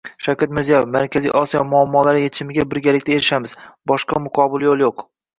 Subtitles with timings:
[0.25, 3.53] Shavkat Mirziyoyev: “Markaziy Osiyo muammolari yechimiga birgalikda erishamiz.
[3.91, 5.05] Boshqa muqobil yo‘l yo‘q”